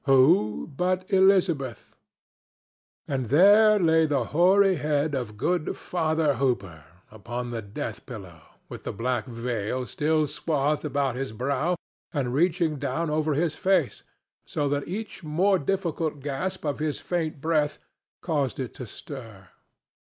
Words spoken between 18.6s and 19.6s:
to stir.